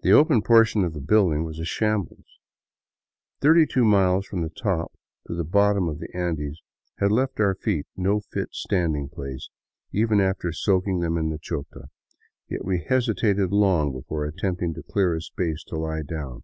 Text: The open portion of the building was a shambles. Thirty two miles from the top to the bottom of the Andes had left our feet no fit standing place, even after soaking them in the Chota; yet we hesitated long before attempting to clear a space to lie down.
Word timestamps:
The 0.00 0.10
open 0.12 0.42
portion 0.42 0.82
of 0.82 0.94
the 0.94 1.00
building 1.00 1.44
was 1.44 1.60
a 1.60 1.64
shambles. 1.64 2.40
Thirty 3.40 3.66
two 3.66 3.84
miles 3.84 4.26
from 4.26 4.42
the 4.42 4.48
top 4.50 4.90
to 5.28 5.34
the 5.36 5.44
bottom 5.44 5.88
of 5.88 6.00
the 6.00 6.08
Andes 6.12 6.60
had 6.98 7.12
left 7.12 7.38
our 7.38 7.54
feet 7.54 7.86
no 7.96 8.18
fit 8.18 8.48
standing 8.50 9.08
place, 9.08 9.48
even 9.92 10.20
after 10.20 10.50
soaking 10.50 10.98
them 10.98 11.16
in 11.16 11.28
the 11.30 11.38
Chota; 11.38 11.84
yet 12.48 12.64
we 12.64 12.82
hesitated 12.84 13.52
long 13.52 13.92
before 13.92 14.24
attempting 14.24 14.74
to 14.74 14.82
clear 14.82 15.14
a 15.14 15.22
space 15.22 15.62
to 15.68 15.76
lie 15.76 16.02
down. 16.02 16.42